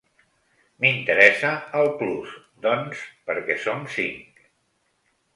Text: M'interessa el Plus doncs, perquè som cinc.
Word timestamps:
M'interessa 0.83 1.51
el 1.79 1.89
Plus 1.99 2.31
doncs, 2.63 3.03
perquè 3.27 3.59
som 3.67 3.85
cinc. 3.97 4.41